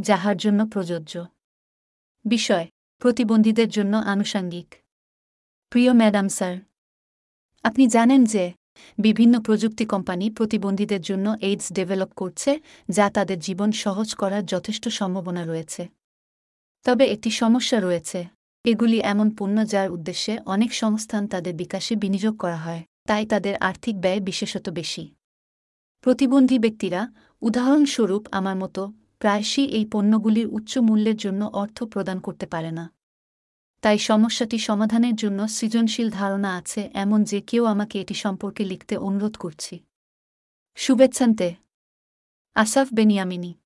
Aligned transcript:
যাহার 0.00 0.36
জন্য 0.36 0.60
প্রযোজ্য। 0.66 1.26
বিষয়, 2.24 2.66
প্রতিবন্ধীদের 2.98 3.68
জন্য 3.68 3.96
আনুষাঙ্গিক। 3.96 4.68
প্রিয় 5.72 5.92
ম্যাডাম 5.92 6.28
স্যার, 6.28 6.54
আপনি 7.64 7.84
জানেন 7.86 8.24
যে 8.24 8.52
বিভিন্ন 8.98 9.40
প্রযুক্তি 9.40 9.84
কোম্পানি 9.84 10.30
প্রতিবন্ধীদের 10.30 11.00
জন্য 11.00 11.36
এইডস 11.40 11.72
ডেভেলপ 11.72 12.10
করছে 12.14 12.60
যা 12.88 13.10
তাদের 13.10 13.38
জীবন 13.38 13.72
সহজ 13.72 14.14
করার 14.14 14.46
যথেষ্ট 14.46 14.88
সম্ভাবনা 14.88 15.44
রয়েছে। 15.44 15.88
তবে 16.84 17.04
একটি 17.04 17.30
সমস্যা 17.30 17.80
রয়েছে, 17.80 18.28
এগুলি 18.64 18.98
এমন 19.02 19.28
পণ্য 19.38 19.56
যার 19.68 19.90
উদ্দেশ্যে 19.90 20.38
অনেক 20.46 20.74
সংস্থান 20.74 21.26
তাদের 21.26 21.54
বিকাশে 21.54 21.96
বিনিয়োগ 21.96 22.34
করা 22.38 22.56
হয়, 22.56 22.82
তাই 23.06 23.26
তাদের 23.26 23.54
আর্থিক 23.56 23.94
ব্যয় 24.00 24.20
বিশেষত 24.20 24.66
বেশি। 24.70 25.04
প্রতিবন্ধী 26.00 26.58
ব্যক্তিরা, 26.58 27.00
উদাহরণস্বরূপ 27.42 28.22
আমার 28.32 28.56
মতো 28.56 28.82
প্রায়শই 29.20 29.64
এই 29.64 29.84
পণ্যগুলির 29.92 30.46
উচ্চ 30.46 30.78
মূল্যের 30.78 31.16
জন্য 31.16 31.44
অর্থ 31.44 31.82
প্রদান 31.82 32.20
করতে 32.20 32.46
পারে 32.46 32.70
না। 32.70 32.84
তাই 33.82 33.98
সমস্যাটি 33.98 34.58
সমাধানের 34.58 35.14
জন্য 35.14 35.48
সৃজনশীল 35.48 36.10
ধারণা 36.10 36.56
আছে 36.56 36.90
এমন 36.94 37.24
যে 37.24 37.40
কেউ 37.40 37.64
আমাকে 37.64 38.00
এটি 38.00 38.14
সম্পর্কে 38.14 38.64
লিখতে 38.64 38.96
অনুরোধ 38.96 39.36
করছি। 39.36 39.74
শুভেচ্ছান্তে। 40.78 41.54
আসাফ 42.54 42.88
বেনিয়ামিনী। 42.94 43.59